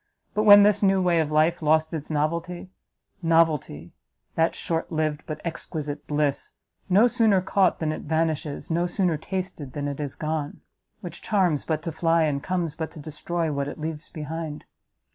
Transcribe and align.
But 0.33 0.45
when 0.45 0.63
this 0.63 0.81
new 0.81 0.99
way 0.99 1.19
of 1.19 1.29
life 1.29 1.61
lost 1.61 1.93
its 1.93 2.09
novelty, 2.09 2.71
novelty! 3.21 3.93
that 4.33 4.55
short 4.55 4.91
liv'd, 4.91 5.23
but 5.27 5.39
exquisite 5.45 6.07
bliss! 6.07 6.53
no 6.89 7.05
sooner 7.05 7.39
caught 7.39 7.77
than 7.77 7.91
it 7.91 8.01
vanishes, 8.01 8.71
no 8.71 8.87
sooner 8.87 9.15
tasted 9.15 9.73
than 9.73 9.87
it 9.87 9.99
is 9.99 10.15
gone! 10.15 10.61
which 11.01 11.21
charms 11.21 11.65
but 11.65 11.83
to 11.83 11.91
fly, 11.91 12.23
and 12.23 12.41
comes 12.41 12.73
but 12.73 12.89
to 12.93 12.99
destroy 12.99 13.51
what 13.51 13.67
it 13.67 13.77
leaves 13.79 14.09
behind! 14.09 14.65